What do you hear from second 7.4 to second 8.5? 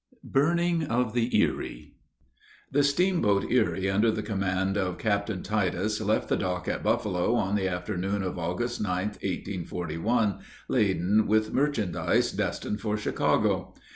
the afternoon of